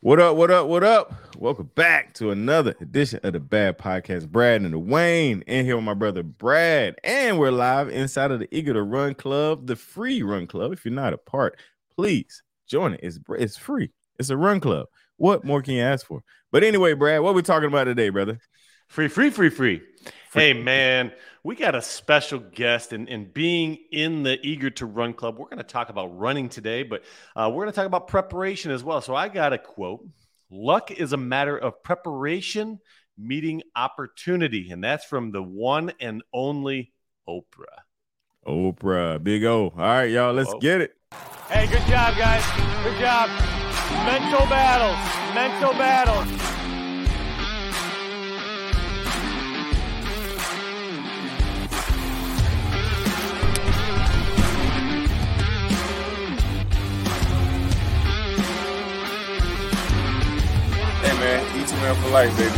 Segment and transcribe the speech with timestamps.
[0.00, 0.36] What up?
[0.36, 0.68] What up?
[0.68, 1.12] What up?
[1.38, 4.28] Welcome back to another edition of the Bad Podcast.
[4.28, 8.48] Brad and Dawain in here with my brother Brad, and we're live inside of the
[8.56, 10.70] Eager to Run Club, the free run club.
[10.70, 11.58] If you're not a part,
[11.96, 13.00] please join it.
[13.02, 13.90] It's it's free.
[14.20, 14.86] It's a run club.
[15.16, 16.22] What more can you ask for?
[16.52, 18.38] But anyway, Brad, what we talking about today, brother?
[18.88, 19.82] Free, free, free, free.
[20.32, 21.12] Hey, man,
[21.42, 25.46] we got a special guest, and, and being in the Eager to Run Club, we're
[25.46, 27.02] going to talk about running today, but
[27.36, 29.00] uh, we're going to talk about preparation as well.
[29.00, 30.06] So I got a quote
[30.50, 32.80] Luck is a matter of preparation
[33.18, 34.70] meeting opportunity.
[34.70, 36.92] And that's from the one and only
[37.28, 37.82] Oprah.
[38.46, 39.64] Oprah, big O.
[39.64, 40.58] All right, y'all, let's oh.
[40.58, 40.94] get it.
[41.50, 42.44] Hey, good job, guys.
[42.84, 43.28] Good job.
[44.06, 46.57] Mental battles, mental battles.
[61.80, 61.94] Man.
[61.96, 62.54] For life, baby.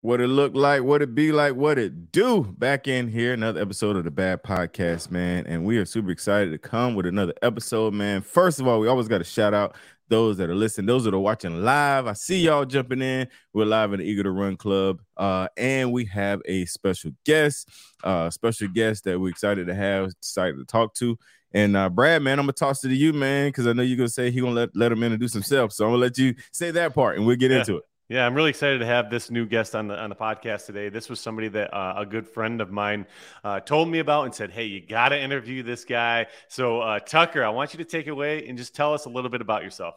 [0.00, 2.44] What it look like, what it be like, what it do.
[2.58, 5.46] Back in here, another episode of the Bad Podcast, man.
[5.46, 8.20] And we are super excited to come with another episode, man.
[8.20, 9.76] First of all, we always got to shout out
[10.08, 12.06] those that are listening, those that are watching live.
[12.06, 13.28] I see y'all jumping in.
[13.54, 15.00] We're live in the Eager to Run Club.
[15.16, 17.70] Uh, and we have a special guest,
[18.02, 21.16] uh, special guest that we're excited to have, excited to talk to.
[21.54, 23.96] And uh, Brad, man, I'm gonna toss it to you, man, because I know you're
[23.96, 25.72] gonna say he gonna let let him introduce himself.
[25.72, 27.60] So I'm gonna let you say that part, and we'll get yeah.
[27.60, 27.84] into it.
[28.08, 30.88] Yeah, I'm really excited to have this new guest on the on the podcast today.
[30.88, 33.06] This was somebody that uh, a good friend of mine
[33.44, 36.98] uh, told me about and said, "Hey, you got to interview this guy." So, uh,
[36.98, 39.40] Tucker, I want you to take it away and just tell us a little bit
[39.40, 39.94] about yourself.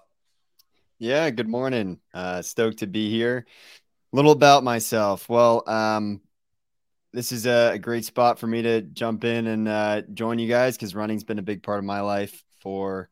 [1.00, 2.00] Yeah, good morning.
[2.14, 3.46] Uh, stoked to be here.
[4.14, 5.28] A little about myself.
[5.28, 6.22] Well, um,
[7.14, 10.76] this is a, great spot for me to jump in and uh, join you guys
[10.76, 13.10] because running's been a big part of my life for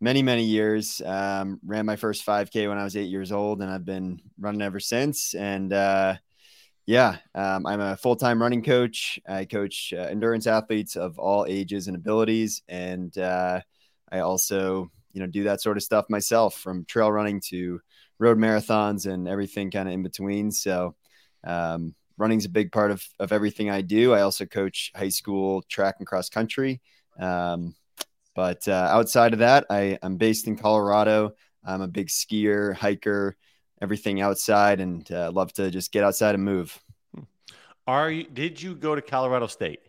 [0.00, 1.00] many many years.
[1.04, 4.62] Um, ran my first 5k when i was eight years old and i've been running
[4.62, 5.34] ever since.
[5.34, 6.16] And uh,
[6.86, 9.18] yeah um, i'm a full-time running coach.
[9.28, 12.62] I coach uh, endurance athletes of all ages and abilities.
[12.68, 13.60] And uh,
[14.10, 17.80] i also you know do that sort of stuff myself from trail running to
[18.18, 20.52] road marathons and everything kind of in between.
[20.52, 20.94] So
[21.44, 24.12] um, running's a big part of, of everything I do.
[24.12, 26.80] I also coach high school track and cross country.
[27.18, 27.74] Um,
[28.34, 31.32] but uh, outside of that, I, I'm based in Colorado.
[31.64, 33.36] I'm a big skier, hiker,
[33.80, 36.78] everything outside, and uh, love to just get outside and move.
[37.86, 38.24] Are you?
[38.24, 39.80] Did you go to Colorado State?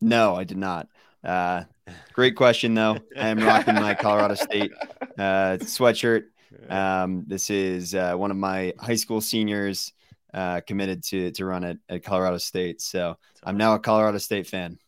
[0.00, 0.88] No, I did not.
[1.22, 1.64] Uh,
[2.12, 2.98] great question, though.
[3.16, 4.72] I am rocking my Colorado State
[5.18, 6.24] uh, sweatshirt.
[6.70, 9.92] Um, this is uh, one of my high school seniors
[10.34, 12.80] uh, committed to to run at, at Colorado State.
[12.80, 14.78] So I'm now a Colorado State fan.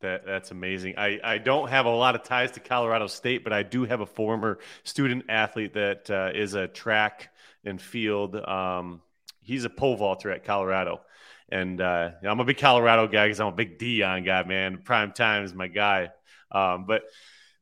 [0.00, 0.98] That, that's amazing.
[0.98, 4.00] I, I don't have a lot of ties to Colorado State, but I do have
[4.00, 7.30] a former student athlete that uh, is a track
[7.64, 8.36] and field.
[8.36, 9.00] Um,
[9.40, 11.00] he's a pole vaulter at Colorado.
[11.48, 14.78] And uh, I'm a big Colorado guy because I'm a big Deion guy, man.
[14.78, 16.10] Prime time is my guy.
[16.50, 17.02] Um, but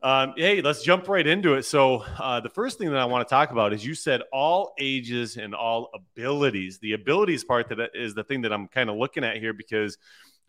[0.05, 1.65] um, hey, let's jump right into it.
[1.65, 4.75] So, uh, the first thing that I want to talk about is you said all
[4.79, 6.79] ages and all abilities.
[6.79, 9.97] The abilities part that is the thing that I'm kind of looking at here because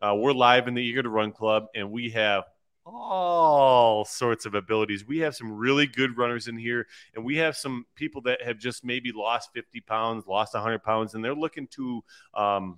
[0.02, 2.44] uh, we're live in the Eager to Run Club and we have
[2.86, 5.08] all sorts of abilities.
[5.08, 6.86] We have some really good runners in here,
[7.16, 11.16] and we have some people that have just maybe lost 50 pounds, lost 100 pounds,
[11.16, 12.78] and they're looking to um,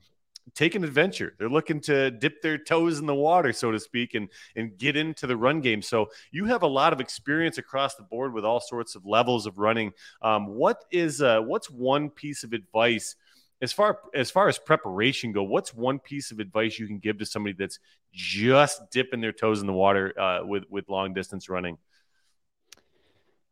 [0.53, 1.33] take an adventure.
[1.37, 4.95] They're looking to dip their toes in the water, so to speak, and and get
[4.95, 5.81] into the run game.
[5.81, 9.45] So you have a lot of experience across the board with all sorts of levels
[9.45, 9.93] of running.
[10.21, 13.15] Um, what is uh, what's one piece of advice?
[13.61, 17.17] As far as far as preparation go, what's one piece of advice you can give
[17.19, 17.79] to somebody that's
[18.11, 21.77] just dipping their toes in the water uh, with with long distance running?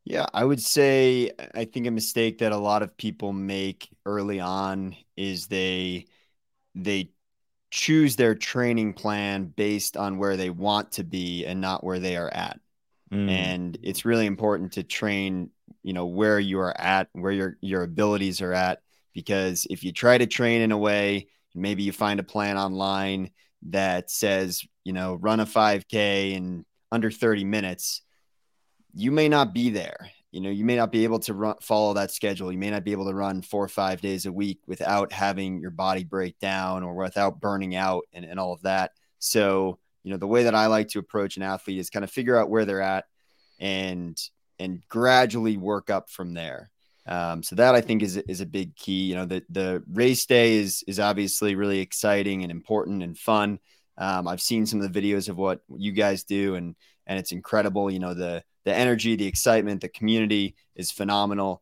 [0.05, 4.39] Yeah, I would say I think a mistake that a lot of people make early
[4.39, 6.05] on is they
[6.75, 7.11] they
[7.71, 12.15] choose their training plan based on where they want to be and not where they
[12.15, 12.59] are at.
[13.11, 13.29] Mm.
[13.29, 15.49] And it's really important to train,
[15.83, 18.81] you know, where you are at, where your your abilities are at
[19.15, 23.31] because if you try to train in a way, maybe you find a plan online
[23.69, 28.01] that says, you know, run a 5k in under 30 minutes,
[28.93, 31.93] you may not be there you know you may not be able to run, follow
[31.93, 32.51] that schedule.
[32.51, 35.61] You may not be able to run four or five days a week without having
[35.61, 38.91] your body break down or without burning out and, and all of that.
[39.19, 42.11] So you know the way that i like to approach an athlete is kind of
[42.11, 43.05] figure out where they're at
[43.59, 44.21] and
[44.59, 46.69] and gradually work up from there.
[47.07, 49.05] Um, so that i think is, is a big key.
[49.05, 53.59] You know the, the race day is is obviously really exciting and important and fun.
[53.97, 56.75] Um, I've seen some of the videos of what you guys do, and
[57.07, 57.91] and it's incredible.
[57.91, 61.61] You know the the energy, the excitement, the community is phenomenal.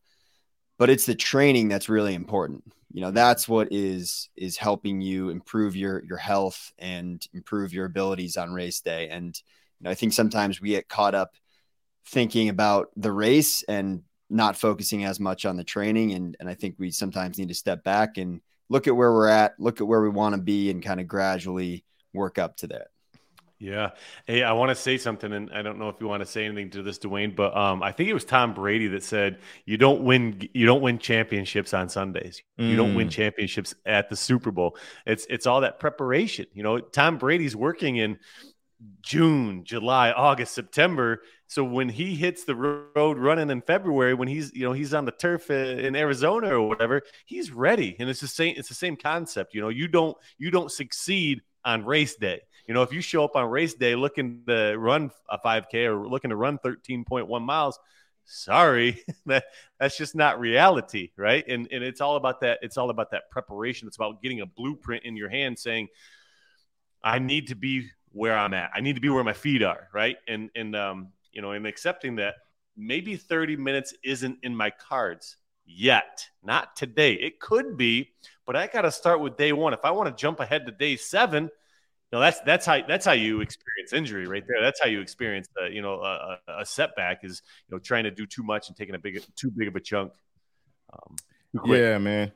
[0.80, 2.64] But it's the training that's really important.
[2.92, 7.86] You know that's what is is helping you improve your your health and improve your
[7.86, 9.10] abilities on race day.
[9.10, 9.36] And
[9.80, 11.36] you know I think sometimes we get caught up
[12.06, 16.14] thinking about the race and not focusing as much on the training.
[16.14, 19.28] And, and I think we sometimes need to step back and look at where we're
[19.28, 22.68] at, look at where we want to be, and kind of gradually work up to
[22.68, 22.88] that.
[23.64, 23.92] Yeah.
[24.26, 26.44] Hey, I want to say something, and I don't know if you want to say
[26.44, 29.78] anything to this, Dawain, but um, I think it was Tom Brady that said, "You
[29.78, 32.44] don't win, you don't win championships on Sundays.
[32.60, 32.70] Mm.
[32.70, 33.12] You don't win mm.
[33.12, 34.76] championships at the Super Bowl.
[35.06, 36.48] It's it's all that preparation.
[36.52, 38.20] You know, Tom Brady's working in
[39.02, 41.22] June, July, August, September.
[41.48, 45.06] So when he hits the road running in February, when he's you know he's on
[45.06, 47.96] the turf in Arizona or whatever, he's ready.
[47.98, 48.56] And it's the same.
[48.58, 49.54] It's the same concept.
[49.54, 52.42] You know, you don't you don't succeed on race day.
[52.68, 56.08] You know, if you show up on race day looking to run a 5K or
[56.08, 57.78] looking to run 13.1 miles,
[58.26, 59.46] sorry, that
[59.80, 61.46] that's just not reality, right?
[61.48, 62.60] And and it's all about that.
[62.62, 63.88] It's all about that preparation.
[63.88, 65.90] It's about getting a blueprint in your hand, saying,
[67.04, 68.72] I need to be where I'm at.
[68.74, 70.18] I need to be where my feet are, right?
[70.28, 72.36] And and um, you know, and accepting that
[72.78, 76.28] maybe 30 minutes isn't in my cards yet.
[76.44, 77.14] Not today.
[77.14, 78.12] It could be,
[78.46, 79.74] but I got to start with day 1.
[79.74, 81.50] If I want to jump ahead to day 7,
[82.14, 84.62] know, that's that's how that's how you experience injury right there.
[84.62, 88.12] That's how you experience the, you know, a, a setback is, you know, trying to
[88.12, 90.14] do too much and taking a big too big of a chunk.
[90.94, 91.16] Um,
[91.66, 92.32] yeah, man.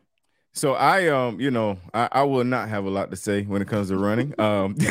[0.54, 3.62] So I um, you know, I, I will not have a lot to say when
[3.62, 4.34] it comes to running.
[4.40, 4.76] Um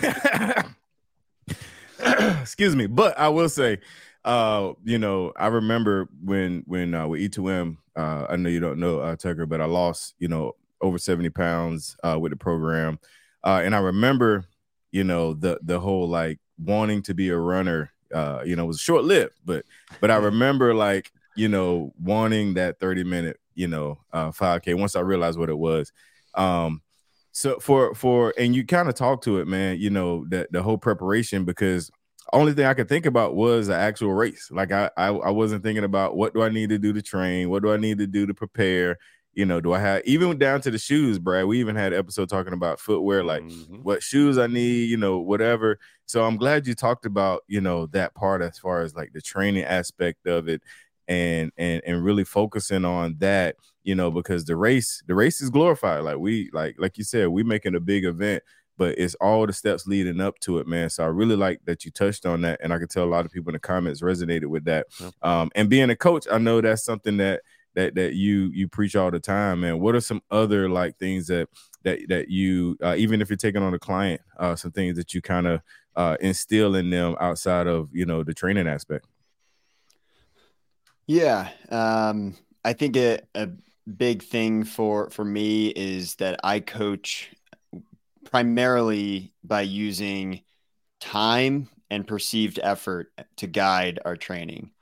[2.40, 3.78] excuse me, but I will say,
[4.24, 8.78] uh, you know, I remember when when uh with E2M, uh, I know you don't
[8.78, 13.00] know uh Tucker, but I lost, you know, over 70 pounds uh with the program.
[13.42, 14.44] Uh and I remember,
[14.90, 18.80] you know, the the whole like wanting to be a runner, uh, you know, was
[18.80, 19.64] short lived, but
[20.00, 24.94] but I remember like, you know, wanting that 30 minute you know, uh, 5K once
[24.94, 25.92] I realized what it was.
[26.34, 26.82] Um,
[27.32, 29.78] so for for and you kind of talk to it, man.
[29.78, 31.90] You know the the whole preparation because
[32.32, 34.48] only thing I could think about was the actual race.
[34.50, 37.50] Like I, I I wasn't thinking about what do I need to do to train,
[37.50, 38.98] what do I need to do to prepare.
[39.36, 41.44] You know, do I have even down to the shoes, Brad?
[41.44, 43.76] We even had an episode talking about footwear, like mm-hmm.
[43.82, 45.78] what shoes I need, you know, whatever.
[46.06, 49.20] So I'm glad you talked about, you know, that part as far as like the
[49.20, 50.62] training aspect of it
[51.08, 55.50] and and and really focusing on that you know because the race the race is
[55.50, 58.42] glorified like we like like you said we making a big event
[58.76, 61.84] but it's all the steps leading up to it man so i really like that
[61.84, 64.02] you touched on that and i can tell a lot of people in the comments
[64.02, 64.86] resonated with that
[65.22, 67.40] um and being a coach i know that's something that
[67.76, 71.28] that that you you preach all the time man what are some other like things
[71.28, 71.48] that
[71.84, 75.14] that that you uh, even if you're taking on a client uh some things that
[75.14, 75.60] you kind of
[75.94, 79.06] uh instill in them outside of you know the training aspect
[81.06, 82.34] yeah, um,
[82.64, 83.48] I think a, a
[83.86, 87.32] big thing for for me is that I coach
[88.24, 90.42] primarily by using
[91.00, 94.72] time and perceived effort to guide our training.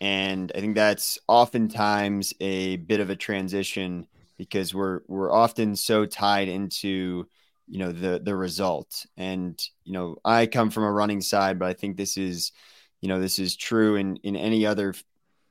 [0.00, 4.06] And I think that's oftentimes a bit of a transition
[4.36, 7.26] because we're we're often so tied into
[7.68, 9.06] you know the the result.
[9.16, 12.52] And you know, I come from a running side, but I think this is
[13.00, 14.94] you know this is true in in any other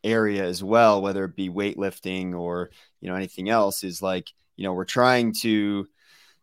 [0.03, 2.69] area as well, whether it be weightlifting or
[3.01, 5.87] you know anything else, is like you know we're trying to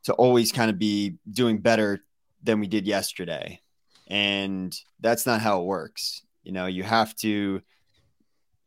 [0.04, 2.02] to always kind of be doing better
[2.42, 3.61] than we did yesterday,
[4.09, 6.23] and that's not how it works.
[6.42, 7.62] You know, you have to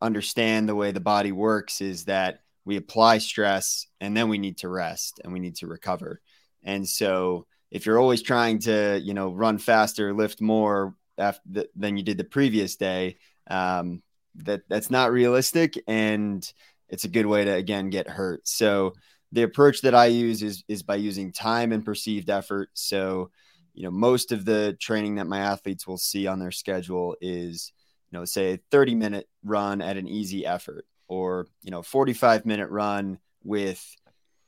[0.00, 4.58] understand the way the body works is that we apply stress and then we need
[4.58, 6.20] to rest and we need to recover.
[6.62, 11.96] And so if you're always trying to, you know, run faster, lift more after than
[11.96, 14.02] you did the previous day, um,
[14.36, 16.52] that that's not realistic and
[16.88, 18.46] it's a good way to again get hurt.
[18.46, 18.94] So
[19.32, 22.70] the approach that I use is is by using time and perceived effort.
[22.74, 23.30] So,
[23.74, 27.72] you know, most of the training that my athletes will see on their schedule is,
[28.10, 32.70] you know, say 30 minute run at an easy effort or, you know, 45 minute
[32.70, 33.84] run with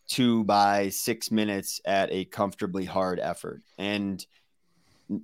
[0.08, 3.62] two by six minutes at a comfortably hard effort.
[3.78, 4.24] And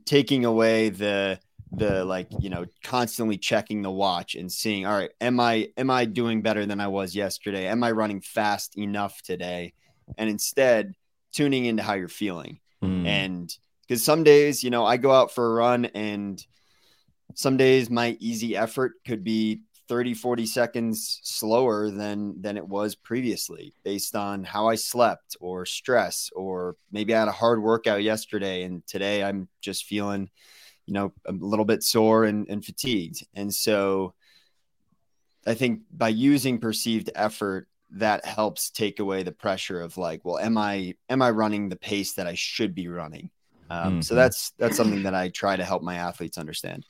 [0.04, 1.38] taking away the
[1.72, 5.90] the like you know constantly checking the watch and seeing all right am i am
[5.90, 9.72] i doing better than i was yesterday am i running fast enough today
[10.16, 10.94] and instead
[11.32, 13.06] tuning into how you're feeling mm.
[13.06, 16.46] and because some days you know i go out for a run and
[17.34, 22.94] some days my easy effort could be 30 40 seconds slower than than it was
[22.94, 28.02] previously based on how i slept or stress or maybe i had a hard workout
[28.02, 30.30] yesterday and today i'm just feeling
[30.86, 33.26] you know a little bit sore and, and fatigued.
[33.34, 34.14] And so
[35.46, 40.38] i think by using perceived effort that helps take away the pressure of like well
[40.38, 43.30] am i am i running the pace that i should be running?
[43.70, 44.00] Um, mm-hmm.
[44.02, 46.84] so that's that's something that i try to help my athletes understand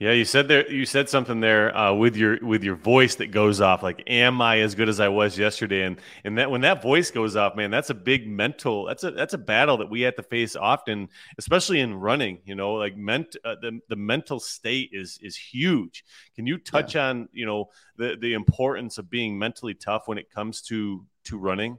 [0.00, 0.70] yeah, you said there.
[0.70, 3.82] You said something there uh, with your with your voice that goes off.
[3.82, 5.82] Like, am I as good as I was yesterday?
[5.82, 8.84] And and that when that voice goes off, man, that's a big mental.
[8.84, 12.38] That's a that's a battle that we have to face often, especially in running.
[12.44, 16.04] You know, like ment uh, the the mental state is is huge.
[16.36, 17.08] Can you touch yeah.
[17.08, 21.38] on you know the the importance of being mentally tough when it comes to to
[21.38, 21.76] running?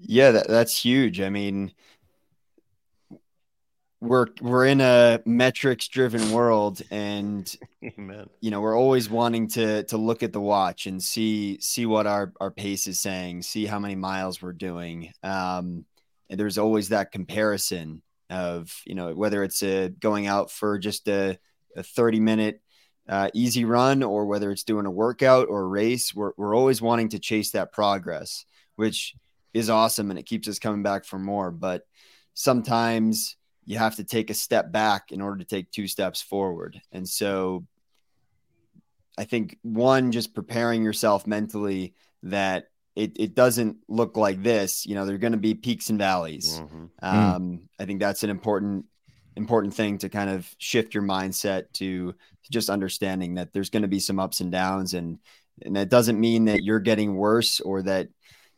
[0.00, 1.20] Yeah, that, that's huge.
[1.20, 1.72] I mean,
[4.00, 7.56] we're we're in a metrics driven world and
[7.98, 8.28] Amen.
[8.40, 12.06] you know we're always wanting to to look at the watch and see see what
[12.06, 15.84] our our pace is saying see how many miles we're doing um
[16.28, 21.08] and there's always that comparison of you know whether it's a going out for just
[21.08, 21.38] a,
[21.74, 22.60] a 30 minute
[23.08, 26.82] uh, easy run or whether it's doing a workout or a race we're, we're always
[26.82, 29.14] wanting to chase that progress which
[29.54, 31.82] is awesome and it keeps us coming back for more but
[32.34, 36.80] sometimes you have to take a step back in order to take two steps forward.
[36.92, 37.66] And so
[39.18, 44.94] I think one, just preparing yourself mentally that it, it doesn't look like this, you
[44.94, 46.60] know, there are going to be peaks and valleys.
[46.60, 46.86] Mm-hmm.
[47.02, 48.86] Um, I think that's an important,
[49.34, 53.82] important thing to kind of shift your mindset to, to just understanding that there's going
[53.82, 55.18] to be some ups and downs and,
[55.62, 58.08] and that doesn't mean that you're getting worse or that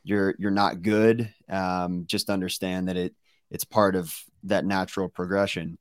[0.05, 1.33] you're, you're not good.
[1.49, 3.15] Um, just understand that it,
[3.51, 4.15] it's part of
[4.45, 5.79] that natural progression.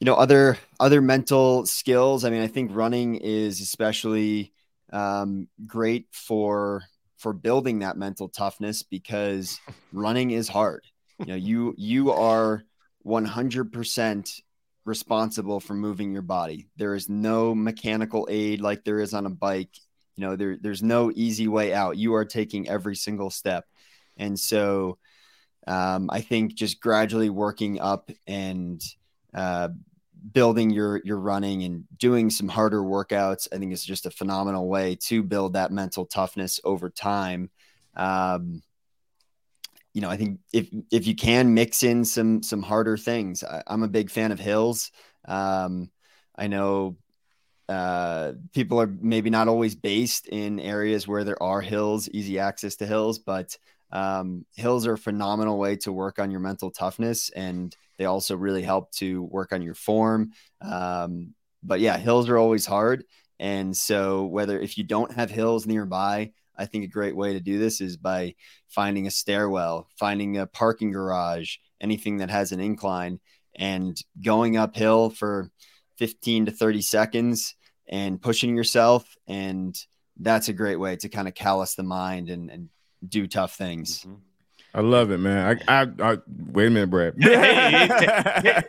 [0.00, 4.52] You know other other mental skills i mean i think running is especially
[4.92, 6.82] um, great for
[7.16, 9.60] for building that mental toughness because
[9.92, 10.84] running is hard.
[11.18, 12.64] You know you you are
[13.06, 14.40] 100%
[14.84, 16.68] responsible for moving your body.
[16.76, 19.70] There is no mechanical aid like there is on a bike.
[20.16, 21.96] You know there, there's no easy way out.
[21.96, 23.64] You are taking every single step.
[24.16, 24.98] And so
[25.66, 28.82] um, I think just gradually working up and
[29.32, 29.68] uh,
[30.32, 34.68] building your your running and doing some harder workouts, I think is just a phenomenal
[34.68, 37.50] way to build that mental toughness over time.
[37.96, 38.62] Um,
[39.94, 43.62] you know, I think if if you can mix in some some harder things, I,
[43.66, 44.90] am a big fan of hills.
[45.26, 45.90] Um,
[46.36, 46.96] I know
[47.68, 52.76] uh, people are maybe not always based in areas where there are hills, easy access
[52.76, 53.56] to hills, but
[53.92, 58.36] um, hills are a phenomenal way to work on your mental toughness, and they also
[58.36, 60.30] really help to work on your form.
[60.62, 63.04] Um, but yeah, hills are always hard.
[63.38, 67.40] And so, whether if you don't have hills nearby, I think a great way to
[67.40, 68.34] do this is by
[68.68, 73.20] finding a stairwell, finding a parking garage, anything that has an incline,
[73.54, 75.50] and going uphill for
[75.98, 77.54] 15 to 30 seconds
[77.88, 79.06] and pushing yourself.
[79.26, 79.76] And
[80.18, 82.68] that's a great way to kind of callous the mind and, and
[83.06, 84.00] do tough things.
[84.00, 84.14] Mm-hmm.
[84.74, 85.60] I love it, man.
[85.68, 86.18] I, I, I
[86.50, 87.14] wait a minute, Brad.
[87.20, 87.88] hey,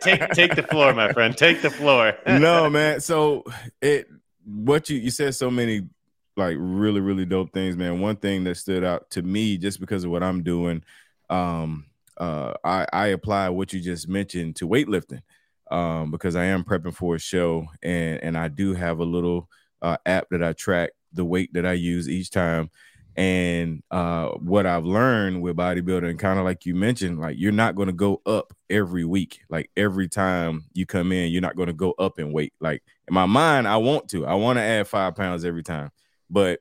[0.00, 1.36] take, take the floor, my friend.
[1.36, 2.14] Take the floor.
[2.26, 3.00] no, man.
[3.00, 3.44] So
[3.80, 4.08] it,
[4.44, 5.88] what you you said so many
[6.36, 8.00] like really really dope things, man.
[8.00, 10.82] One thing that stood out to me just because of what I'm doing,
[11.30, 11.86] um,
[12.18, 15.22] uh, I I apply what you just mentioned to weightlifting,
[15.70, 19.48] um, because I am prepping for a show and and I do have a little
[19.80, 22.70] uh, app that I track the weight that I use each time
[23.16, 27.76] and uh, what I've learned with bodybuilding, kind of like you mentioned, like you're not
[27.76, 29.42] going to go up every week.
[29.48, 32.54] Like every time you come in, you're not going to go up in weight.
[32.60, 34.26] Like in my mind, I want to.
[34.26, 35.90] I want to add five pounds every time.
[36.28, 36.60] But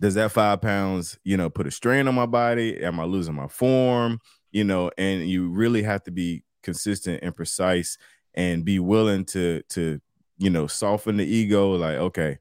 [0.00, 2.82] does that five pounds, you know, put a strain on my body?
[2.82, 4.20] Am I losing my form?
[4.50, 7.96] You know, and you really have to be consistent and precise
[8.34, 10.00] and be willing to to
[10.36, 11.76] you know soften the ego.
[11.76, 12.38] Like okay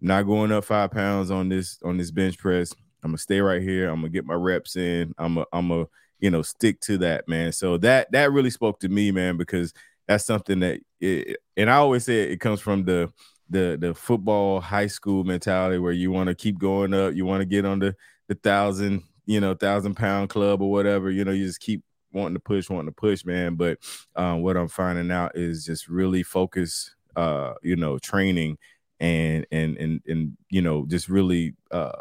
[0.00, 2.72] not going up five pounds on this on this bench press.
[3.02, 3.88] I'm gonna stay right here.
[3.88, 5.14] I'm gonna get my reps in.
[5.18, 5.86] I'm a I'm a
[6.18, 7.52] you know stick to that man.
[7.52, 9.72] So that that really spoke to me, man, because
[10.06, 13.12] that's something that it, and I always say it comes from the
[13.48, 17.40] the the football high school mentality where you want to keep going up, you want
[17.40, 17.94] to get on the
[18.28, 21.10] the thousand you know thousand pound club or whatever.
[21.10, 23.54] You know, you just keep wanting to push, wanting to push, man.
[23.54, 23.78] But
[24.16, 28.58] um, what I'm finding out is just really focus, uh, you know, training
[29.00, 31.92] and and and and you know just really uh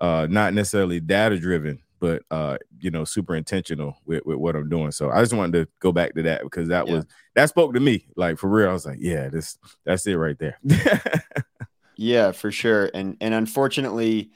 [0.00, 4.68] uh not necessarily data driven but uh, you know, super intentional with, with what I'm
[4.68, 4.90] doing.
[4.90, 6.94] So I just wanted to go back to that because that yeah.
[6.94, 7.06] was
[7.36, 8.06] that spoke to me.
[8.16, 10.58] Like for real, I was like, yeah, this that's it right there.
[11.96, 12.90] yeah, for sure.
[12.92, 14.30] And and unfortunately,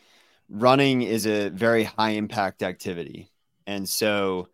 [0.49, 3.31] running is a very high impact activity.
[3.67, 4.49] And so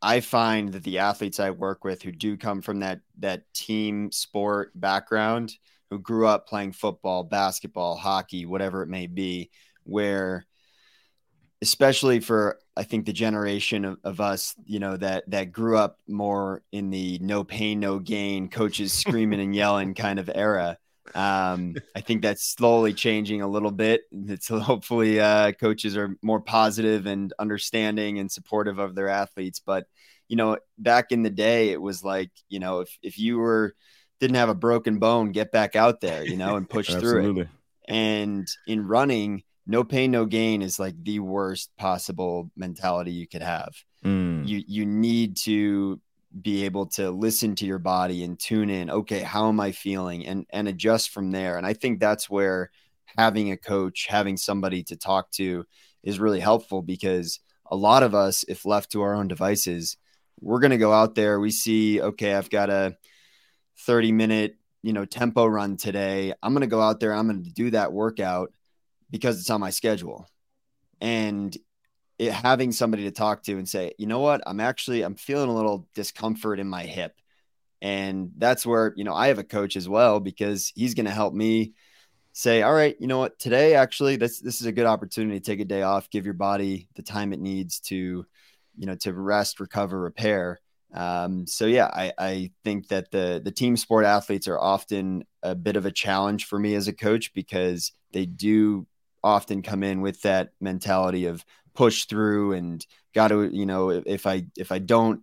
[0.00, 4.12] I find that the athletes I work with who do come from that that team
[4.12, 5.56] sport background,
[5.94, 9.48] who grew up playing football, basketball, hockey, whatever it may be,
[9.84, 10.44] where
[11.62, 16.00] especially for I think the generation of, of us, you know, that that grew up
[16.08, 20.78] more in the no pain, no gain, coaches screaming and yelling kind of era.
[21.14, 24.02] Um, I think that's slowly changing a little bit.
[24.10, 29.60] It's hopefully uh, coaches are more positive and understanding and supportive of their athletes.
[29.64, 29.86] But
[30.26, 33.76] you know, back in the day, it was like you know, if if you were
[34.20, 37.48] didn't have a broken bone, get back out there, you know, and push through it.
[37.86, 43.42] And in running, no pain, no gain is like the worst possible mentality you could
[43.42, 43.74] have.
[44.04, 44.46] Mm.
[44.46, 46.00] You you need to
[46.40, 50.26] be able to listen to your body and tune in okay how am i feeling
[50.26, 52.70] and and adjust from there and i think that's where
[53.16, 55.64] having a coach having somebody to talk to
[56.02, 57.38] is really helpful because
[57.70, 59.96] a lot of us if left to our own devices
[60.40, 62.96] we're going to go out there we see okay i've got a
[63.78, 67.42] 30 minute you know tempo run today i'm going to go out there i'm going
[67.42, 68.52] to do that workout
[69.14, 70.28] because it's on my schedule.
[71.00, 71.56] And
[72.18, 75.48] it, having somebody to talk to and say, you know what, I'm actually I'm feeling
[75.48, 77.14] a little discomfort in my hip,
[77.80, 81.12] and that's where you know I have a coach as well because he's going to
[81.12, 81.74] help me
[82.32, 85.44] say, all right, you know what, today actually this this is a good opportunity to
[85.44, 88.26] take a day off, give your body the time it needs to,
[88.76, 90.60] you know, to rest, recover, repair.
[90.94, 95.54] Um, so yeah, I, I think that the the team sport athletes are often a
[95.54, 98.86] bit of a challenge for me as a coach because they do
[99.24, 104.26] often come in with that mentality of push through and got to you know if
[104.26, 105.22] i if i don't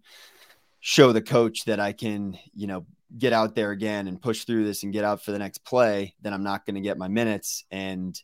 [0.79, 2.85] show the coach that i can you know
[3.17, 6.13] get out there again and push through this and get out for the next play
[6.21, 8.21] then i'm not going to get my minutes and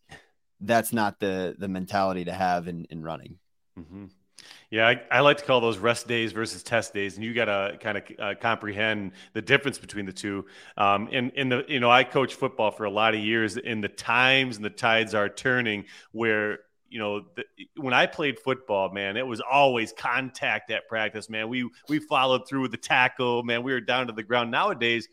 [0.62, 3.38] that's not the the mentality to have in in running
[3.80, 4.06] mm-hmm.
[4.70, 7.46] Yeah, I, I, like to call those rest days versus test days, and you got
[7.46, 10.46] to kind of uh, comprehend the difference between the two.
[10.76, 13.82] Um, and in the you know, I coach football for a lot of years, and
[13.82, 17.44] the times and the tides are turning where you know, the,
[17.78, 21.50] when I played football, man, it was always contact at practice, man.
[21.50, 23.64] We we followed through with the tackle, man.
[23.64, 24.52] We were down to the ground.
[24.52, 25.08] Nowadays,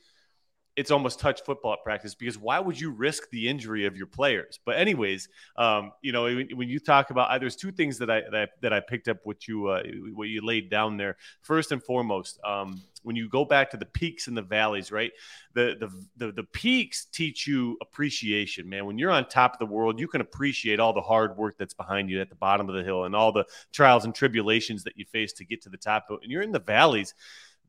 [0.76, 4.58] it's almost touch football practice because why would you risk the injury of your players?
[4.64, 8.10] But anyways, um, you know, when, when, you talk about, uh, there's two things that
[8.10, 9.82] I that I, that I picked up what you uh,
[10.14, 11.16] what you laid down there.
[11.42, 15.12] First and foremost, um, when you go back to the peaks and the valleys, right?
[15.54, 18.86] The, the the the peaks teach you appreciation, man.
[18.86, 21.74] When you're on top of the world, you can appreciate all the hard work that's
[21.74, 24.96] behind you at the bottom of the hill and all the trials and tribulations that
[24.96, 26.06] you face to get to the top.
[26.10, 27.14] And you're in the valleys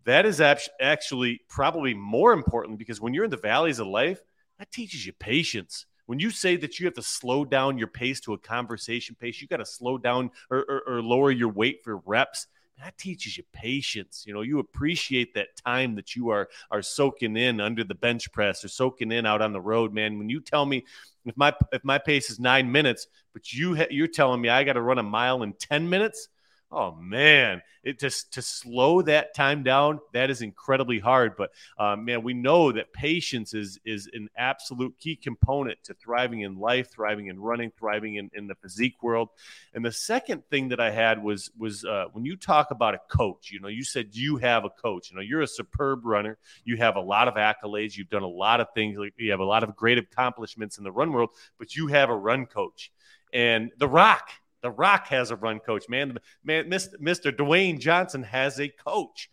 [0.06, 4.22] that is actually probably more important because when you're in the valleys of life,
[4.60, 5.86] that teaches you patience.
[6.06, 9.42] When you say that you have to slow down your pace to a conversation pace,
[9.42, 12.48] you got to slow down or, or, or lower your weight for reps
[12.84, 14.24] that teaches you patience.
[14.28, 18.32] You know, you appreciate that time that you are are soaking in under the bench
[18.32, 20.18] press or soaking in out on the road, man.
[20.18, 20.86] When you tell me
[21.26, 24.64] if my if my pace is nine minutes, but you ha- you're telling me I
[24.64, 26.28] got to run a mile in ten minutes,
[26.76, 31.36] oh man, it just to slow that time down that is incredibly hard.
[31.38, 36.42] But uh, man, we know that patience is is an absolute key component to thriving
[36.42, 39.30] in life, thriving in running, thriving in, in the physique world.
[39.74, 43.00] And the second thing that I had was was uh, when you talk about a
[43.10, 43.52] coach.
[43.52, 45.10] You know, you said you have a coach.
[45.10, 46.38] You know, you're a superb runner.
[46.66, 47.96] You have a lot of accolades.
[47.96, 48.98] You've done a lot of things.
[49.18, 51.30] You have a lot of great accomplishments in the run world.
[51.58, 52.92] But you have a run coach.
[53.32, 54.30] And The Rock
[54.66, 56.18] the Rock has a run coach, man.
[56.44, 57.32] Man, Mr.
[57.32, 59.30] Dwayne Johnson has a coach.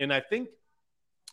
[0.00, 0.48] And I think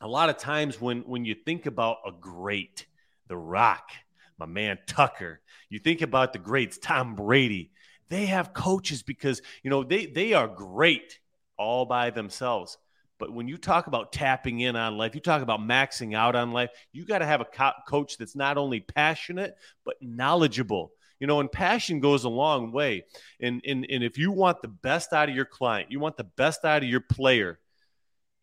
[0.02, 2.86] a lot of times when when you think about a great,
[3.28, 3.90] The Rock,
[4.38, 7.72] my man Tucker, you think about the greats, Tom Brady,
[8.10, 11.18] they have coaches because, you know, they they are great
[11.58, 12.78] all by themselves.
[13.18, 16.52] But when you talk about tapping in on life, you talk about maxing out on
[16.52, 21.28] life, you got to have a co- coach that's not only passionate, but knowledgeable you
[21.28, 23.04] know, and passion goes a long way.
[23.40, 26.24] And, and, and if you want the best out of your client, you want the
[26.24, 27.60] best out of your player,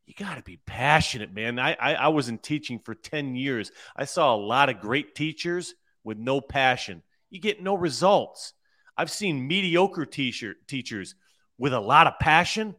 [0.07, 1.59] you got to be passionate, man.
[1.59, 3.73] I, I, I was in teaching for 10 years.
[3.97, 7.03] I saw a lot of great teachers with no passion.
[7.31, 8.53] You get no results.
[8.97, 11.15] I've seen mediocre teacher, teachers
[11.59, 12.77] with a lot of passion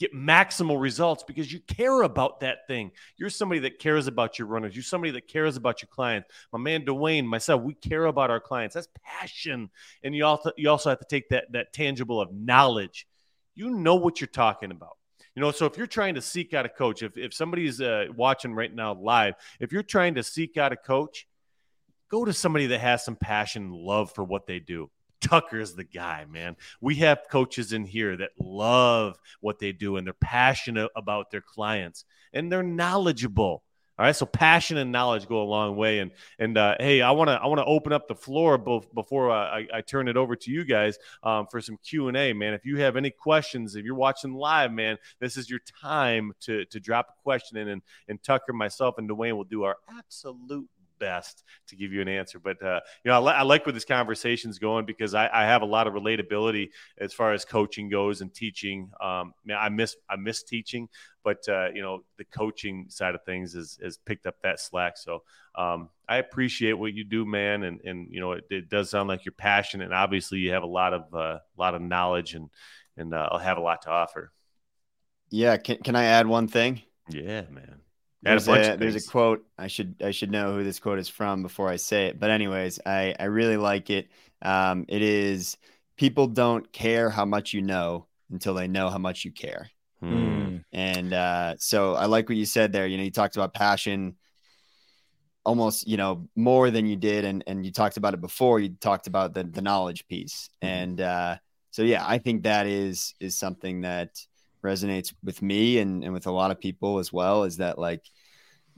[0.00, 2.90] get maximal results because you care about that thing.
[3.18, 4.74] You're somebody that cares about your runners.
[4.74, 6.28] You're somebody that cares about your clients.
[6.52, 8.74] My man Dawain, myself, we care about our clients.
[8.74, 9.68] That's passion.
[10.02, 13.06] And you also you also have to take that that tangible of knowledge.
[13.54, 14.96] you know what you're talking about.
[15.36, 18.06] You know, so if you're trying to seek out a coach, if, if somebody's uh,
[18.16, 21.26] watching right now live, if you're trying to seek out a coach,
[22.10, 24.90] go to somebody that has some passion and love for what they do.
[25.20, 26.56] Tucker is the guy, man.
[26.80, 31.40] We have coaches in here that love what they do and they're passionate about their
[31.40, 33.62] clients and they're knowledgeable.
[33.98, 35.98] All right, so passion and knowledge go a long way.
[35.98, 38.90] And and uh, hey, I want to I want to open up the floor both
[38.94, 42.32] before I, I turn it over to you guys um, for some Q and A,
[42.32, 42.54] man.
[42.54, 46.64] If you have any questions, if you're watching live, man, this is your time to
[46.64, 50.66] to drop a question in, and and Tucker, myself, and Dawain will do our absolute
[51.00, 52.38] best to give you an answer.
[52.38, 55.44] But uh, you know, I, li- I, like where this conversation's going because I, I,
[55.44, 58.90] have a lot of relatability as far as coaching goes and teaching.
[59.00, 60.88] Um, man, I miss I miss teaching,
[61.24, 64.96] but uh, you know, the coaching side of things has, has picked up that slack.
[64.96, 65.24] So
[65.56, 69.08] um, I appreciate what you do, man, and and you know, it, it, does sound
[69.08, 72.34] like you're passionate, and obviously you have a lot of a uh, lot of knowledge
[72.34, 72.50] and
[72.96, 74.30] and uh, I'll have a lot to offer.
[75.30, 76.82] Yeah, can can I add one thing?
[77.08, 77.80] Yeah, man.
[78.22, 81.08] There's a, a there's a quote I should I should know who this quote is
[81.08, 82.20] from before I say it.
[82.20, 84.08] But anyways, I I really like it.
[84.42, 85.56] Um, it is
[85.96, 89.70] people don't care how much you know until they know how much you care.
[90.00, 90.58] Hmm.
[90.72, 92.86] And uh, so I like what you said there.
[92.86, 94.16] You know, you talked about passion
[95.44, 98.60] almost, you know, more than you did, and and you talked about it before.
[98.60, 100.68] You talked about the the knowledge piece, hmm.
[100.68, 101.36] and uh,
[101.70, 104.26] so yeah, I think that is is something that
[104.62, 108.04] resonates with me and, and with a lot of people as well is that like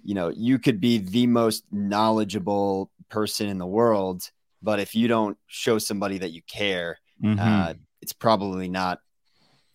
[0.04, 4.30] you know you could be the most knowledgeable person in the world
[4.62, 7.38] but if you don't show somebody that you care mm-hmm.
[7.38, 9.00] uh, it's probably not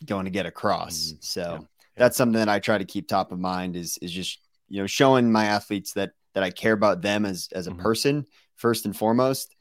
[0.05, 1.17] going to get across mm-hmm.
[1.19, 1.67] so yeah.
[1.95, 4.39] that's something that i try to keep top of mind is is just
[4.69, 7.81] you know showing my athletes that that i care about them as as a mm-hmm.
[7.81, 9.55] person first and foremost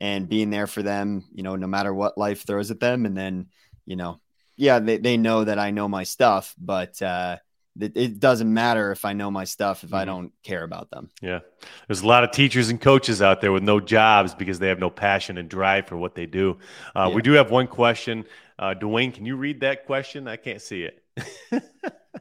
[0.00, 3.16] and being there for them you know no matter what life throws at them and
[3.16, 3.46] then
[3.86, 4.20] you know
[4.56, 7.38] yeah, they, they know that I know my stuff, but uh,
[7.80, 9.96] it, it, doesn't matter if I know my stuff if mm-hmm.
[9.96, 11.10] I don't care about them.
[11.20, 11.40] Yeah.
[11.86, 14.78] There's a lot of teachers and coaches out there with no jobs because they have
[14.78, 16.58] no passion and drive for what they do.
[16.94, 17.14] Uh, yeah.
[17.14, 18.24] We do have one question.
[18.58, 20.28] Uh, Dawain, can you read that question?
[20.28, 21.02] I can't see it.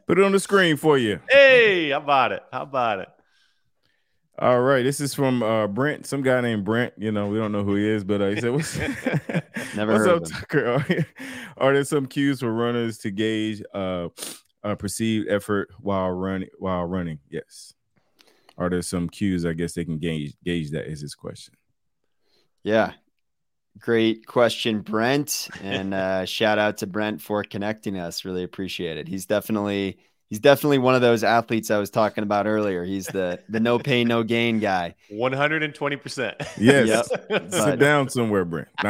[0.08, 1.20] Put it on the screen for you.
[1.30, 2.44] Hey, how about it?
[2.52, 3.10] How about it?
[4.40, 6.94] All right, this is from uh, Brent, some guy named Brent.
[6.98, 8.78] You know, we don't know who he is, but uh, he said, "What's,
[9.76, 11.06] Never what's up, Tucker?
[11.58, 14.08] Are, there some cues for runners to gauge uh,
[14.80, 16.50] perceived effort while running?
[16.60, 17.74] While running, yes.
[18.58, 19.46] Are there some cues?
[19.46, 20.88] I guess they can gauge gauge that.
[20.88, 21.54] Is his question?
[22.64, 22.94] Yeah,
[23.80, 28.24] great question, Brent, and uh, shout out to Brent for connecting us.
[28.24, 29.08] Really appreciate it.
[29.08, 30.00] He's definitely
[30.32, 32.84] he's definitely one of those athletes I was talking about earlier.
[32.84, 34.96] He's the the no pain no gain guy.
[35.10, 36.38] One hundred and twenty percent.
[36.58, 37.12] Yes.
[37.30, 37.52] Yep.
[37.54, 38.70] Sit down somewhere, Brent.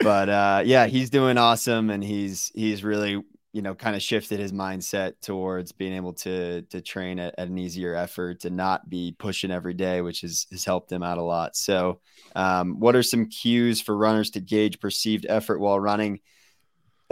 [0.00, 3.22] but uh, yeah, he's doing awesome, and he's he's really
[3.52, 7.48] you know kind of shifted his mindset towards being able to to train at, at
[7.48, 11.18] an easier effort and not be pushing every day, which has has helped him out
[11.18, 11.54] a lot.
[11.54, 12.00] So,
[12.34, 16.20] um, what are some cues for runners to gauge perceived effort while running?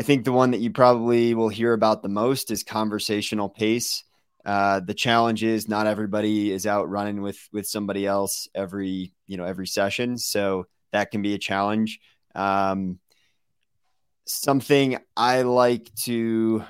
[0.02, 4.02] I think the one that you probably will hear about the most is conversational pace.
[4.44, 9.36] Uh, the challenge is not everybody is out running with with somebody else every you
[9.36, 12.00] know every session, so that can be a challenge.
[12.34, 12.98] Um,
[14.24, 16.64] something I like to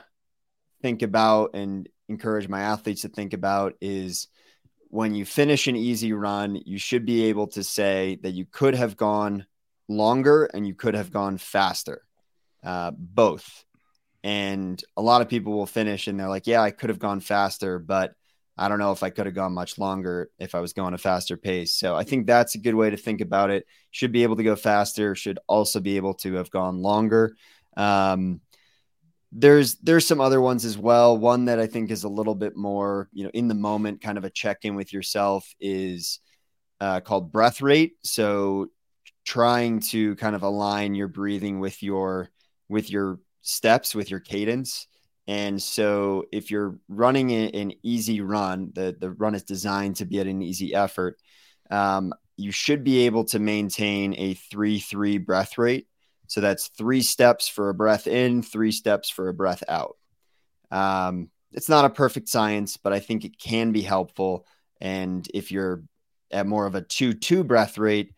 [0.82, 4.28] think about and encourage my athletes to think about is
[4.88, 8.74] when you finish an easy run, you should be able to say that you could
[8.74, 9.46] have gone
[9.88, 12.02] longer and you could have gone faster
[12.62, 13.64] uh, both.
[14.24, 17.20] And a lot of people will finish and they're like, yeah, I could have gone
[17.20, 18.14] faster, but
[18.56, 20.98] I don't know if I could have gone much longer if I was going a
[20.98, 21.74] faster pace.
[21.74, 23.66] So I think that's a good way to think about it.
[23.90, 27.34] Should be able to go faster, should also be able to have gone longer.
[27.76, 28.40] Um,
[29.32, 31.16] there's there's some other ones as well.
[31.16, 34.18] One that I think is a little bit more, you know, in the moment, kind
[34.18, 36.20] of a check in with yourself is
[36.80, 37.94] uh, called breath rate.
[38.04, 38.68] So
[39.24, 42.28] trying to kind of align your breathing with your
[42.72, 44.86] with your steps, with your cadence.
[45.28, 50.18] And so if you're running an easy run, the, the run is designed to be
[50.18, 51.18] at an easy effort.
[51.70, 55.86] Um, you should be able to maintain a 3 3 breath rate.
[56.26, 59.96] So that's three steps for a breath in, three steps for a breath out.
[60.70, 64.46] Um, it's not a perfect science, but I think it can be helpful.
[64.80, 65.84] And if you're
[66.30, 68.14] at more of a 2 2 breath rate,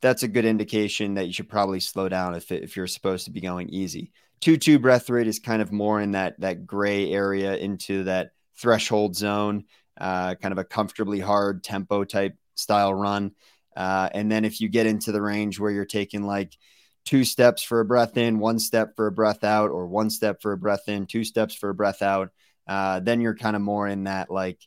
[0.00, 3.30] that's a good indication that you should probably slow down if, if you're supposed to
[3.30, 4.12] be going easy.
[4.40, 8.30] Two two breath rate is kind of more in that that gray area into that
[8.56, 9.64] threshold zone,
[10.00, 13.32] uh, kind of a comfortably hard tempo type style run.
[13.76, 16.56] Uh, and then if you get into the range where you're taking like
[17.04, 20.42] two steps for a breath in, one step for a breath out, or one step
[20.42, 22.30] for a breath in, two steps for a breath out,
[22.68, 24.60] uh, then you're kind of more in that like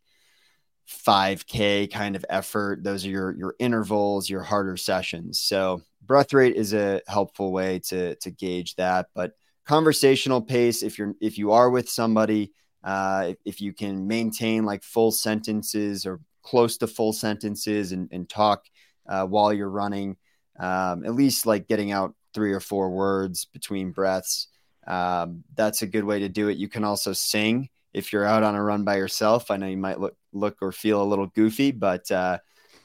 [0.92, 2.84] 5K kind of effort.
[2.84, 5.40] Those are your your intervals, your harder sessions.
[5.40, 9.08] So breath rate is a helpful way to to gauge that.
[9.16, 9.34] But
[9.66, 12.52] conversational pace, if you're if you are with somebody,
[12.84, 18.10] uh, if, if you can maintain like full sentences or close to full sentences and,
[18.12, 18.66] and talk
[19.08, 20.18] uh, while you're running,
[20.60, 24.48] um, at least like getting out three or four words between breaths.
[24.88, 26.58] Um, that's a good way to do it.
[26.58, 29.52] You can also sing if you're out on a run by yourself.
[29.52, 32.40] I know you might look look or feel a little goofy, but uh,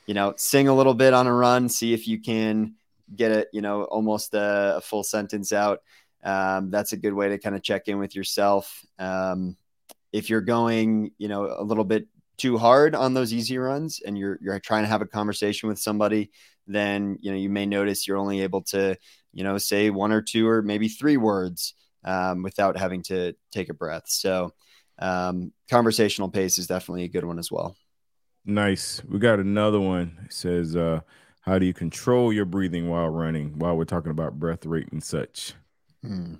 [0.06, 1.68] you know, sing a little bit on a run.
[1.68, 2.74] See if you can
[3.14, 3.48] get it.
[3.52, 5.80] You know, almost a, a full sentence out.
[6.24, 8.84] Um, that's a good way to kind of check in with yourself.
[8.98, 9.56] Um,
[10.12, 14.18] if you're going, you know, a little bit too hard on those easy runs and
[14.18, 16.30] you're you're trying to have a conversation with somebody,
[16.66, 18.96] then you know you may notice you're only able to,
[19.32, 23.68] you know, say one or two or maybe three words um, without having to take
[23.68, 24.04] a breath.
[24.06, 24.52] So
[24.98, 27.76] um, conversational pace is definitely a good one as well.
[28.44, 29.02] Nice.
[29.08, 30.18] We got another one.
[30.24, 31.00] It says, uh,
[31.40, 33.58] how do you control your breathing while running?
[33.58, 35.54] While we're talking about breath rate and such.
[36.02, 36.34] Hmm.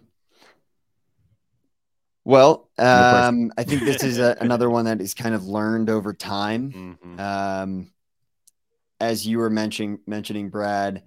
[2.24, 6.12] Well, um, I think this is a, another one that is kind of learned over
[6.12, 6.72] time.
[6.72, 7.20] Mm-hmm.
[7.20, 7.92] Um,
[8.98, 11.04] as you were mentioning, mentioning Brad,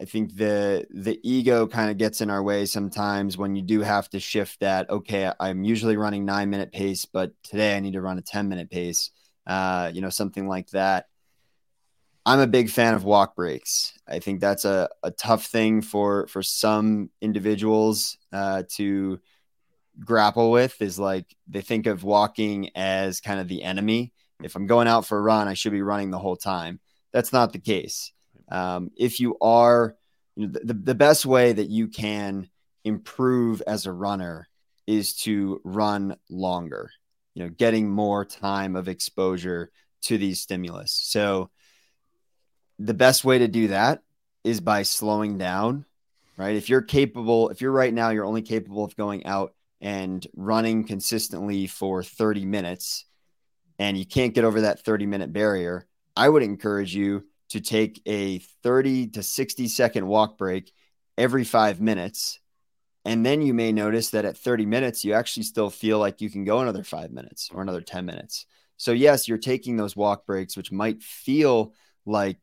[0.00, 3.80] I think the the ego kind of gets in our way sometimes when you do
[3.80, 4.88] have to shift that.
[4.90, 8.48] Okay, I'm usually running nine minute pace, but today I need to run a ten
[8.48, 9.10] minute pace.
[9.46, 11.06] Uh, you know, something like that.
[12.24, 13.98] I'm a big fan of walk breaks.
[14.06, 19.18] I think that's a, a tough thing for for some individuals uh, to
[19.98, 20.80] grapple with.
[20.80, 24.12] Is like they think of walking as kind of the enemy.
[24.44, 26.78] If I'm going out for a run, I should be running the whole time.
[27.12, 28.12] That's not the case
[28.50, 29.96] um, if you are,
[30.36, 32.48] you know, the, the best way that you can
[32.84, 34.48] improve as a runner
[34.86, 36.90] is to run longer,
[37.34, 39.70] you know, getting more time of exposure
[40.02, 40.92] to these stimulus.
[40.92, 41.50] So
[42.78, 44.02] the best way to do that
[44.44, 45.84] is by slowing down,
[46.36, 46.56] right?
[46.56, 50.84] If you're capable, if you're right now, you're only capable of going out and running
[50.84, 53.04] consistently for 30 minutes
[53.78, 58.00] and you can't get over that 30 minute barrier, I would encourage you to take
[58.06, 60.72] a 30 to 60 second walk break
[61.16, 62.40] every five minutes.
[63.04, 66.30] And then you may notice that at 30 minutes, you actually still feel like you
[66.30, 68.46] can go another five minutes or another 10 minutes.
[68.76, 71.72] So, yes, you're taking those walk breaks, which might feel
[72.06, 72.38] like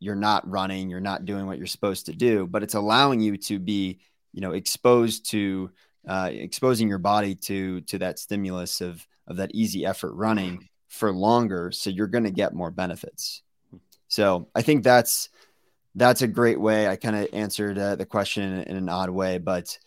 [0.00, 3.36] you're not running, you're not doing what you're supposed to do, but it's allowing you
[3.36, 4.00] to be,
[4.32, 5.70] you know, exposed to,
[6.06, 11.12] uh, exposing your body to to that stimulus of of that easy effort running for
[11.12, 11.70] longer.
[11.70, 13.42] So you're going to get more benefits.
[14.08, 15.28] So I think that's
[15.94, 16.88] that's a great way.
[16.88, 19.78] I kind of answered uh, the question in, in, an odd way, but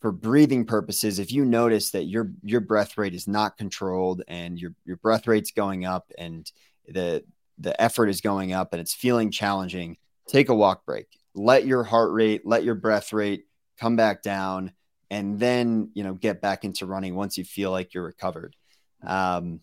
[0.00, 4.58] for breathing purposes, if you notice that your your breath rate is not controlled and
[4.58, 6.50] your your breath rate's going up and
[6.86, 7.24] the
[7.58, 9.96] the effort is going up and it's feeling challenging,
[10.28, 11.06] take a walk break.
[11.34, 13.44] Let your heart rate, let your breath rate
[13.78, 14.72] come back down,
[15.10, 18.54] and then you know get back into running once you feel like you're recovered.
[19.02, 19.60] Um,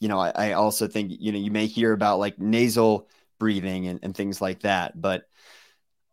[0.00, 3.86] you know, I, I also think you know you may hear about like nasal breathing
[3.86, 5.00] and, and things like that.
[5.00, 5.24] But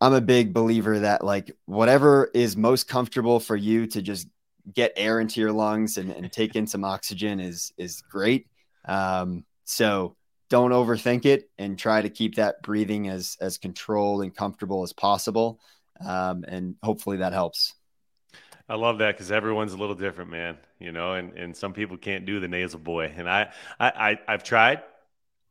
[0.00, 4.28] I'm a big believer that like whatever is most comfortable for you to just
[4.72, 8.46] get air into your lungs and, and take in some oxygen is is great.
[8.84, 10.16] Um, so
[10.48, 14.92] don't overthink it and try to keep that breathing as as controlled and comfortable as
[14.92, 15.60] possible.
[16.04, 17.74] Um, and hopefully that helps.
[18.68, 20.58] I love that because everyone's a little different, man.
[20.78, 24.18] You know, and, and some people can't do the nasal boy, and I I, I
[24.28, 24.82] I've tried.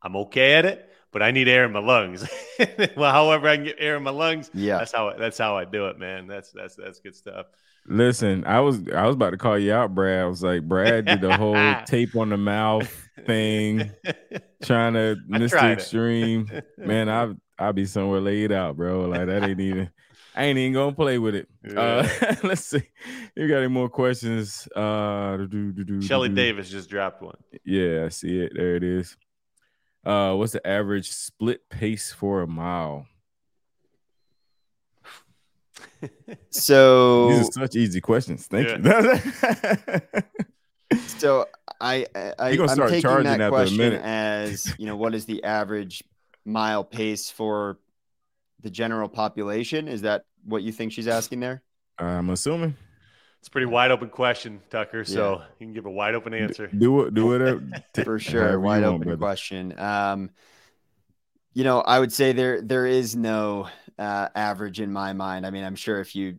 [0.02, 2.28] I'm okay at it, but I need air in my lungs.
[2.94, 5.64] well, however I can get air in my lungs, yeah, that's how that's how I
[5.64, 6.26] do it, man.
[6.26, 7.46] That's that's that's good stuff.
[7.86, 10.24] Listen, I was I was about to call you out, Brad.
[10.24, 11.54] I was like, Brad did the whole
[11.86, 13.90] tape on the mouth thing,
[14.62, 15.72] trying to Mr.
[15.72, 16.50] Extreme.
[16.76, 19.06] Man, I I'll be somewhere laid out, bro.
[19.06, 19.90] Like that ain't even.
[20.34, 21.48] I ain't even gonna play with it.
[21.66, 21.80] Yeah.
[21.80, 22.82] Uh, let's see.
[23.34, 24.68] You got any more questions?
[24.76, 27.38] Uh, do, do, do, Shelly Davis just dropped one.
[27.64, 28.52] Yeah, I see it.
[28.54, 29.16] There it is.
[30.06, 33.06] Uh, what's the average split pace for a mile?
[36.50, 38.46] So these are such easy questions.
[38.46, 39.20] Thank yeah.
[40.90, 40.98] you.
[41.18, 41.46] so
[41.80, 46.04] I, I I'm taking that question as you know, what is the average
[46.44, 47.78] mile pace for
[48.62, 49.88] the general population?
[49.88, 51.62] Is that what you think she's asking there?
[51.98, 52.76] I'm assuming.
[53.46, 55.04] It's a pretty wide open question, Tucker.
[55.04, 55.44] So yeah.
[55.60, 56.66] you can give a wide open answer.
[56.66, 57.14] Do it.
[57.14, 57.62] Do it
[58.04, 58.58] for sure.
[58.58, 59.72] Wide open want, question.
[59.78, 60.30] Um,
[61.54, 63.68] you know, I would say there there is no
[64.00, 65.46] uh, average in my mind.
[65.46, 66.38] I mean, I'm sure if you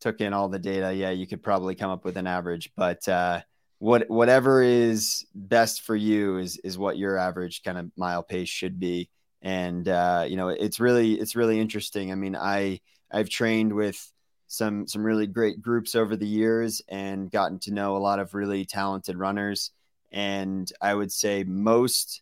[0.00, 2.70] took in all the data, yeah, you could probably come up with an average.
[2.76, 3.40] But uh,
[3.80, 8.48] what whatever is best for you is is what your average kind of mile pace
[8.48, 9.10] should be.
[9.42, 12.12] And uh, you know, it's really it's really interesting.
[12.12, 12.78] I mean, I
[13.10, 14.11] I've trained with
[14.52, 18.34] some some really great groups over the years and gotten to know a lot of
[18.34, 19.70] really talented runners.
[20.12, 22.20] And I would say most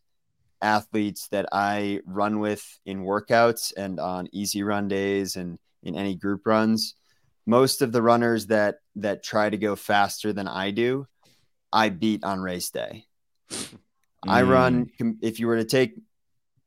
[0.63, 6.15] athletes that I run with in workouts and on easy run days and in any
[6.15, 6.95] group runs,
[7.47, 11.09] most of the runners that that try to go faster than I do
[11.73, 13.07] I beat on race day.
[13.51, 13.79] Mm.
[14.29, 14.91] I run
[15.21, 15.97] if you were to take,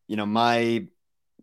[0.08, 0.88] you know, my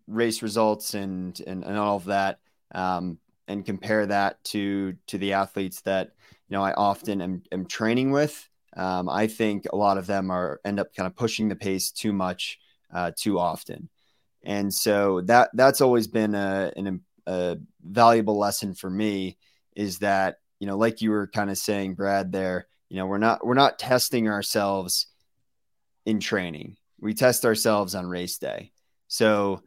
[0.06, 2.38] race results and and, and all of that,
[2.74, 3.18] um,
[3.50, 6.12] and compare that to to the athletes that
[6.48, 8.48] you know I often am, am training with.
[8.76, 11.90] Um, I think a lot of them are end up kind of pushing the pace
[11.90, 12.58] too much,
[12.94, 13.88] uh, too often,
[14.44, 19.36] and so that that's always been a, an, a valuable lesson for me.
[19.74, 23.18] Is that you know, like you were kind of saying, Brad, there you know, we're
[23.18, 25.06] not we're not testing ourselves
[26.06, 26.76] in training.
[27.00, 28.72] We test ourselves on race day.
[29.08, 29.62] So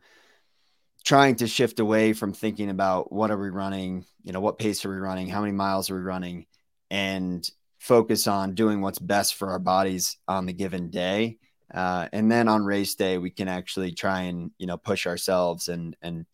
[1.03, 4.85] trying to shift away from thinking about what are we running, you know, what pace
[4.85, 6.45] are we running, how many miles are we running,
[6.89, 11.37] and focus on doing what's best for our bodies on the given day.
[11.73, 15.67] Uh, and then on race day, we can actually try and you know push ourselves
[15.67, 16.25] and and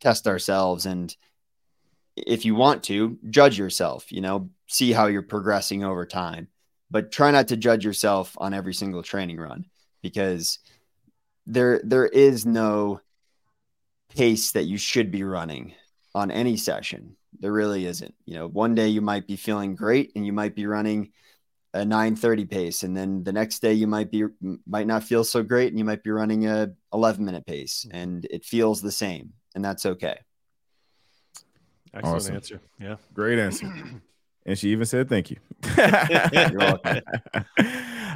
[0.00, 1.16] test ourselves and
[2.26, 6.48] if you want to judge yourself, you know, see how you're progressing over time,
[6.90, 9.66] but try not to judge yourself on every single training run
[10.02, 10.58] because
[11.46, 13.00] there there is no
[14.18, 15.72] pace that you should be running
[16.12, 17.14] on any session.
[17.38, 18.12] There really isn't.
[18.26, 21.12] You know, one day you might be feeling great and you might be running
[21.72, 24.24] a 930 pace and then the next day you might be
[24.66, 28.24] might not feel so great and you might be running a 11 minute pace and
[28.30, 30.18] it feels the same and that's okay.
[31.94, 32.34] Excellent awesome.
[32.34, 32.60] answer.
[32.80, 32.96] Yeah.
[33.14, 33.66] Great answer.
[34.46, 35.36] and she even said thank you.
[35.76, 37.00] You're welcome.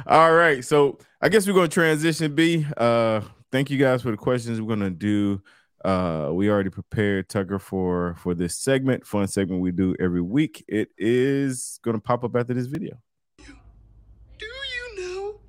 [0.05, 0.65] All right.
[0.65, 2.65] So I guess we're going to transition B.
[2.75, 3.21] Uh,
[3.53, 5.41] thank you guys for the questions we're going to do.
[5.83, 10.63] Uh, we already prepared Tucker for for this segment, fun segment we do every week.
[10.67, 12.97] It is going to pop up after this video.
[13.37, 15.39] Do you know?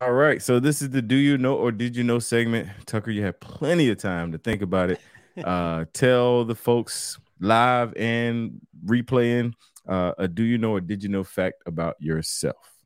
[0.00, 2.68] All right, so this is the "Do you know" or "Did you know" segment.
[2.86, 5.00] Tucker, you have plenty of time to think about it
[5.44, 9.52] uh, tell the folks live and replaying
[9.86, 12.77] uh, a do you know or did you know fact about yourself?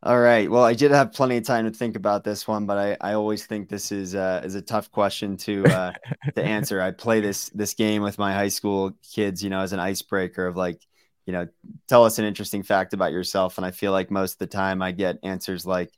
[0.00, 0.48] All right.
[0.48, 3.14] Well, I did have plenty of time to think about this one, but I, I
[3.14, 5.92] always think this is uh, is a tough question to uh,
[6.36, 6.80] to answer.
[6.80, 10.46] I play this this game with my high school kids, you know, as an icebreaker
[10.46, 10.80] of like,
[11.26, 11.48] you know,
[11.88, 14.82] tell us an interesting fact about yourself, and I feel like most of the time
[14.82, 15.90] I get answers like,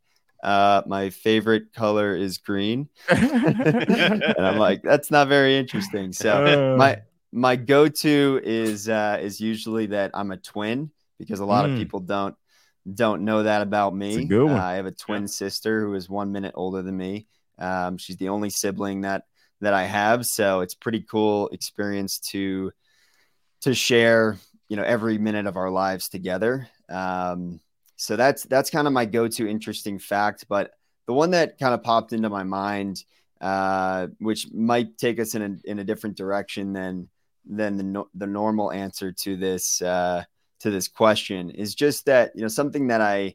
[0.42, 2.88] uh, my favorite color is green.
[3.10, 6.14] and I'm like, that's not very interesting.
[6.14, 11.66] So my my go-to is uh, is usually that I'm a twin because a lot
[11.66, 11.72] mm.
[11.72, 12.34] of people don't
[12.92, 14.26] don't know that about me.
[14.48, 15.28] Uh, I have a twin yeah.
[15.28, 17.26] sister who is one minute older than me.
[17.58, 19.24] Um, she's the only sibling that
[19.60, 22.72] that I have, so it's pretty cool experience to
[23.62, 24.38] to share.
[24.68, 26.68] You know, every minute of our lives together.
[26.88, 27.60] Um,
[27.96, 30.46] so that's that's kind of my go-to interesting fact.
[30.48, 30.70] But
[31.06, 33.04] the one that kind of popped into my mind,
[33.40, 37.08] uh, which might take us in a, in a different direction than
[37.44, 40.22] than the no, the normal answer to this uh,
[40.60, 43.34] to this question, is just that you know something that I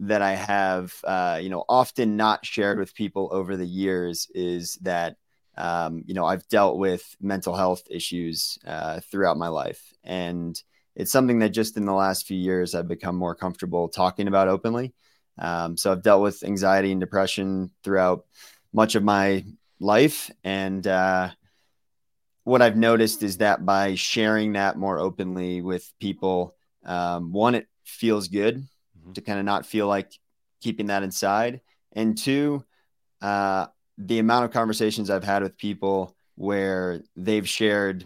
[0.00, 4.74] that I have uh, you know often not shared with people over the years is
[4.82, 5.16] that
[5.56, 10.60] um, you know I've dealt with mental health issues uh, throughout my life and
[10.98, 14.48] it's something that just in the last few years I've become more comfortable talking about
[14.48, 14.92] openly.
[15.38, 18.26] Um, so I've dealt with anxiety and depression throughout
[18.72, 19.44] much of my
[19.78, 20.28] life.
[20.42, 21.30] And uh,
[22.42, 26.56] what I've noticed is that by sharing that more openly with people,
[26.88, 29.12] um, one, it feels good mm-hmm.
[29.12, 30.12] to kind of not feel like
[30.60, 31.60] keeping that inside.
[31.92, 32.64] And two,
[33.22, 38.04] uh, the amount of conversations I've had with people where they've shared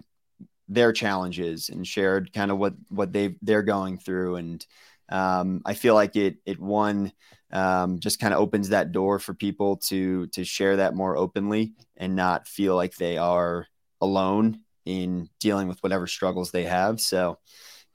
[0.68, 4.64] their challenges and shared kind of what what they they're going through and
[5.10, 7.12] um, I feel like it it one
[7.52, 11.74] um, just kind of opens that door for people to to share that more openly
[11.96, 13.66] and not feel like they are
[14.00, 17.00] alone in dealing with whatever struggles they have.
[17.00, 17.38] So,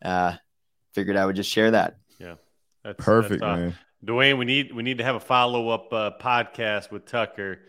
[0.03, 0.36] uh,
[0.98, 1.98] figured I would just share that.
[2.18, 2.36] Yeah,
[2.84, 3.78] that's perfect, that's, uh, man.
[4.04, 7.60] Dawain, we need we need to have a follow up uh, podcast with Tucker,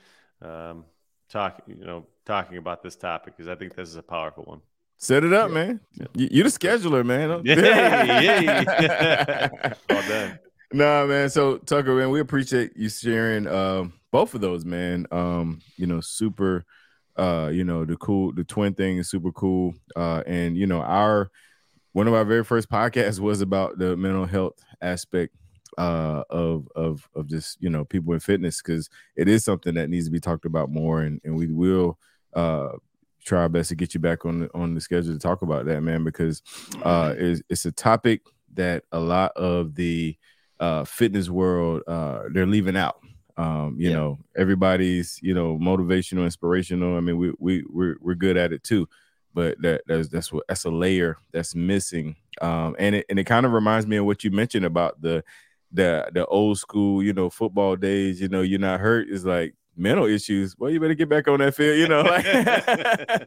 [0.40, 0.86] um,
[1.28, 4.60] talk you know talking about this topic because I think this is a powerful one.
[4.96, 5.54] Set it up, yeah.
[5.54, 5.80] man.
[6.14, 7.42] You're the scheduler, man.
[7.44, 8.40] Yeah,
[9.60, 9.72] yeah.
[9.90, 10.38] All done.
[10.72, 11.28] nah, man.
[11.28, 15.06] So Tucker, man, we appreciate you sharing um, both of those, man.
[15.12, 16.64] Um, you know, super.
[17.14, 19.74] Uh, you know, the cool, the twin thing is super cool.
[19.96, 21.30] Uh, and you know, our
[21.92, 25.34] one of our very first podcasts was about the mental health aspect
[25.76, 29.90] uh, of of of just you know people in fitness because it is something that
[29.90, 31.98] needs to be talked about more, and and we will
[32.34, 32.70] uh,
[33.24, 35.66] try our best to get you back on the on the schedule to talk about
[35.66, 36.42] that, man, because
[36.82, 38.22] uh, it's, it's a topic
[38.54, 40.16] that a lot of the
[40.60, 43.00] uh, fitness world uh, they're leaving out.
[43.36, 43.96] Um, you yeah.
[43.96, 46.96] know, everybody's you know motivational, inspirational.
[46.96, 48.88] I mean, we we we're we're good at it too,
[49.38, 52.16] but that that's that's what that's a layer that's missing.
[52.40, 55.22] Um, and it and it kind of reminds me of what you mentioned about the
[55.70, 58.20] the the old school, you know, football days.
[58.20, 60.56] You know, you're not hurt is like mental issues.
[60.58, 61.78] Well, you better get back on that field.
[61.78, 63.26] You know, like, yes.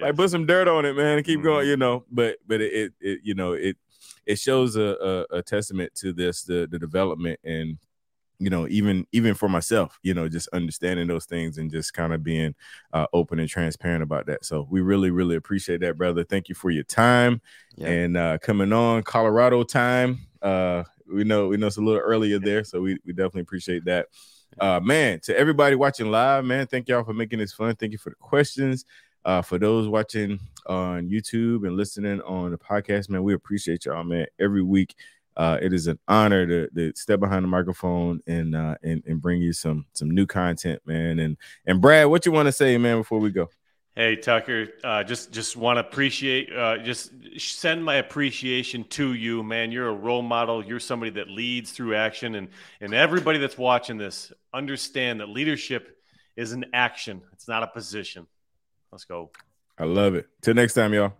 [0.00, 1.48] like put some dirt on it, man, and keep mm-hmm.
[1.48, 1.68] going.
[1.68, 3.76] You know, but but it, it, it you know it
[4.24, 7.76] it shows a, a, a testament to this the the development and
[8.38, 12.12] you know even even for myself you know just understanding those things and just kind
[12.12, 12.54] of being
[12.92, 14.44] uh, open and transparent about that.
[14.44, 16.24] So we really really appreciate that brother.
[16.24, 17.40] Thank you for your time
[17.76, 17.88] yeah.
[17.88, 20.20] and uh, coming on colorado time.
[20.42, 23.84] Uh, we know we know it's a little earlier there so we, we definitely appreciate
[23.84, 24.08] that.
[24.60, 27.74] Uh, man to everybody watching live man thank y'all for making this fun.
[27.76, 28.84] Thank you for the questions.
[29.24, 34.04] Uh, for those watching on youtube and listening on the podcast man we appreciate y'all
[34.04, 34.94] man every week
[35.36, 39.20] uh, it is an honor to, to, step behind the microphone and, uh, and and
[39.20, 41.18] bring you some some new content, man.
[41.18, 43.50] And and Brad, what you want to say, man, before we go?
[43.94, 49.42] Hey Tucker, uh, just just want to appreciate, uh, just send my appreciation to you,
[49.42, 49.72] man.
[49.72, 50.64] You're a role model.
[50.64, 52.48] You're somebody that leads through action, and
[52.80, 55.98] and everybody that's watching this understand that leadership
[56.36, 57.22] is an action.
[57.32, 58.26] It's not a position.
[58.92, 59.30] Let's go.
[59.78, 60.28] I love it.
[60.42, 61.12] Till next time, y'all.